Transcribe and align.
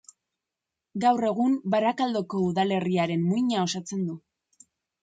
Gaur 1.03 1.27
egun 1.27 1.53
Barakaldoko 1.75 2.43
udalerriaren 2.49 3.25
muina 3.31 3.65
osatzen 3.69 4.07
du. 4.11 4.21